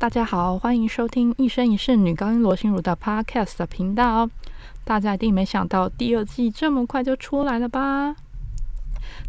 [0.00, 4.30] 大家好，欢迎收听一生一世女高音罗心如的 Podcast 频道。
[4.82, 8.16] 大家一定没想到第二季这么快就出来了吧？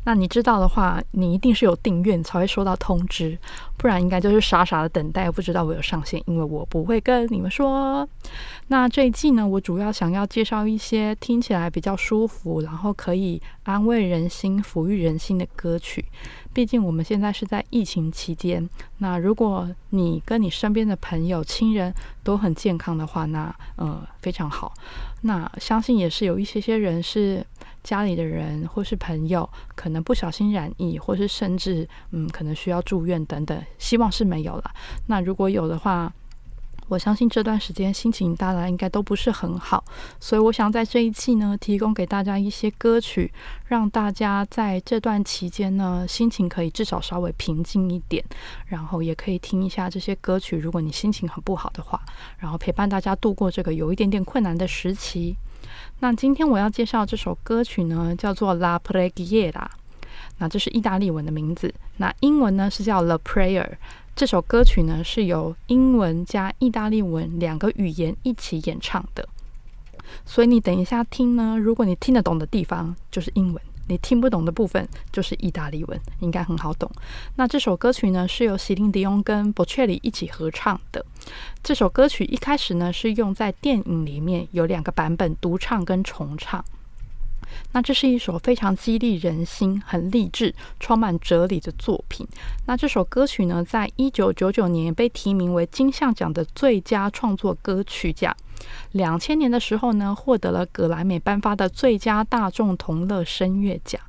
[0.04, 3.38] 那你知道的话，你一定是有订阅才会收到通知，
[3.78, 8.08] 不然应该就是傻傻的等待，不知道我有上线，因为我不会跟你们说。
[8.68, 16.06] 那这一季呢，我主要想要介绍一些听起来比较舒服，然后可以安慰人心、抚育人心的歌曲。
[16.54, 21.94] 毕竟我们现在是在疫情期间，那如果你跟你身边的朋友、亲人
[22.24, 24.74] 都很健康的话，那呃非常好。
[25.22, 27.46] 那相信也是有一些些人是
[27.84, 34.72] 家里的人或是朋友，可能不小心染疫，或是甚至嗯可能需要住院等等，希望是没有了。
[35.08, 36.14] 那如果有的话，
[36.88, 39.82] 我相信这段时间心情大家应该都不是很好，
[40.20, 43.32] 所以我想在这一季呢，提供给大家一些歌曲，
[43.66, 48.22] 让大家在这段期间呢，心情可以至少稍微平静一点，
[48.66, 50.58] 然后也可以听一下这些歌曲。
[50.58, 51.98] 如果你心情很不好的话，
[52.38, 55.38] 然后陪伴大家度过这个有一点点困难的时期。
[56.00, 59.52] 那今天我要介绍这首歌曲呢，叫做《La Preghiera》，
[60.40, 63.64] 那这是意大利文的名字，那英文呢是叫《The Prayer》。
[64.14, 69.28] 这首歌曲呢是由英文加意大利文两个语言一起演唱的，
[70.26, 73.62] 所以你等一下听呢，如果你听得懂的地方就是英文，
[73.92, 76.90] 你听不懂的部分就是意大利文，应该很好懂。
[77.36, 81.06] 那这首歌曲呢是由席琳迪翁跟博切里一起合唱的。
[81.62, 86.64] 这首歌曲一开始呢是用在电影里面有两个版本，独唱跟重唱。
[87.74, 92.26] 那这是一首非常激励人心、很励志、充满哲理的作品。
[92.66, 98.34] 那这首歌曲呢，在一九九九年被提名为金像奖的最佳创作歌曲奖。
[98.92, 104.02] 两千年的时候呢，获得了格莱美颁发的最佳大众同乐声乐奖。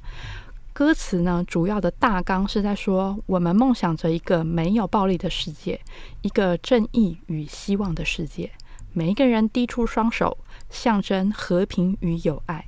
[0.72, 5.80] 歌词呢，主要的大纲是在说，我们梦想着一个没有暴力的世界，
[6.22, 8.50] 一个正义与希望的世界。
[8.92, 10.38] 每一个人低出双手，
[10.70, 12.64] 象征和平与友爱。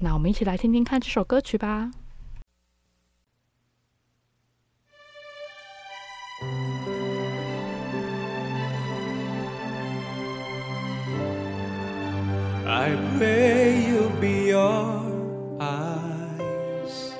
[0.00, 1.90] 那我们一起来听听看这首歌曲吧。
[12.74, 14.98] I pray you be your
[15.60, 17.14] eyes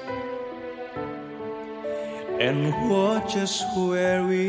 [2.41, 4.49] and watch us where we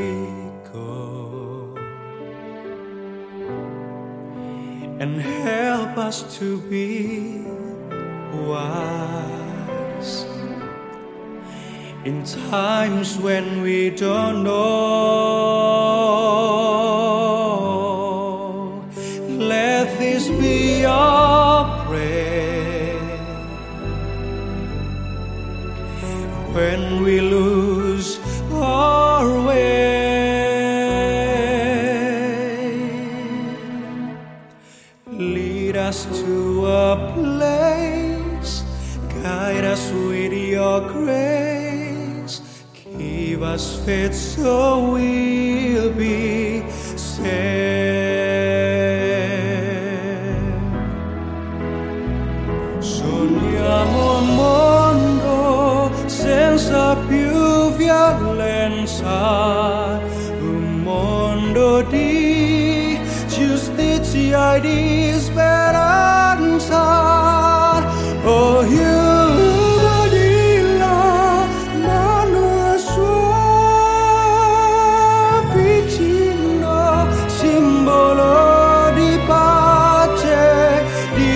[0.74, 1.78] go
[5.00, 7.46] and help us to be
[8.50, 10.26] wise
[12.04, 15.76] in times when we don't know.
[26.76, 28.20] When we lose
[28.52, 29.96] our way.
[35.08, 38.64] Lead us to a place,
[39.24, 42.42] guide us with your grace,
[42.98, 47.85] give us faith so we'll be saved.
[61.90, 66.84] Di giustizia di speranza.
[68.24, 71.46] Oh, aiuto di la
[71.86, 73.44] mano sua
[77.28, 80.84] simbolo di pace,
[81.16, 81.34] di.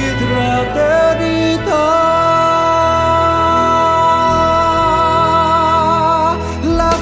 [6.76, 6.94] La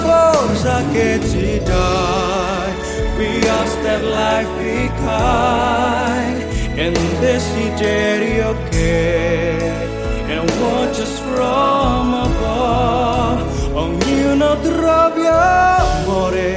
[0.91, 2.26] che ci dai,
[3.17, 3.27] we
[3.59, 6.37] ask that life be kind
[6.77, 9.57] and desiderio che
[10.33, 13.41] and watch us from above.
[13.73, 16.53] Ognuno trovi amore,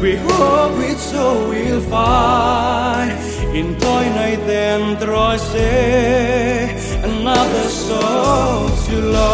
[0.00, 3.12] we hope it's so we'll find.
[3.52, 9.31] Intorno dentro sé another soul to love.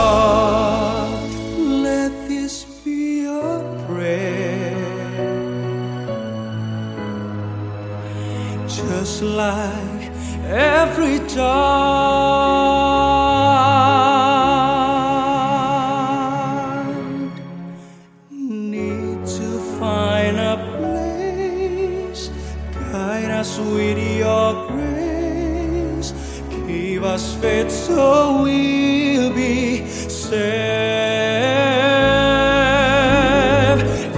[26.68, 30.28] i was fet så uibi sev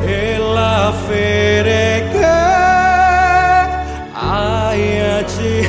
[0.08, 2.36] ela fereke
[4.14, 5.64] ayachi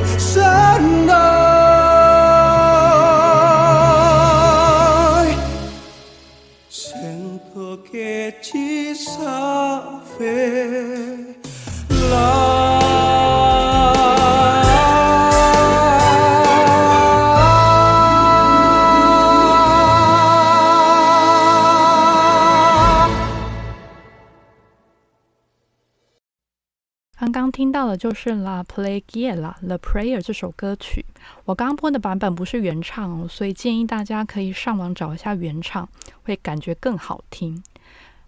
[27.22, 29.04] 刚刚听到的就是《La Preghiera》
[29.68, 31.06] 《The Prayer》这首歌曲。
[31.46, 35.88] 我刚刚播的版本不是原唱哦，所以建议大家可以上网找一下原唱，
[36.24, 37.64] 会感觉更好听。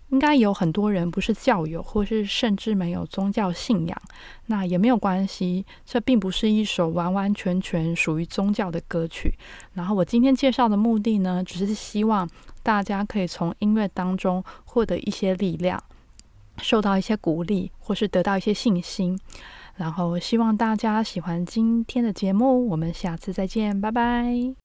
[0.10, 4.00] 应该有很多人不是教友，或是甚至没有宗教信仰，
[4.46, 5.66] 那也没有关系。
[5.84, 9.34] 这并不是一首完完全全属于宗教的歌曲。
[9.74, 12.30] 然后我今天介绍的目的呢，只是希望
[12.62, 15.84] 大家可以从音乐当中获得一些力量。
[16.58, 19.20] 受到一些鼓励，或是得到一些信心，
[19.76, 22.68] 然后希望大家喜欢今天的节目。
[22.70, 24.63] 我们下次再见，拜拜。